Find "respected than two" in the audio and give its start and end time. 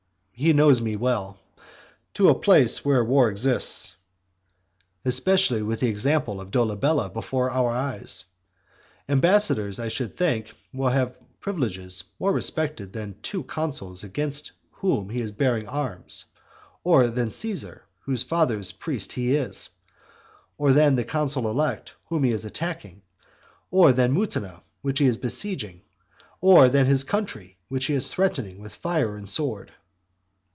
12.33-13.43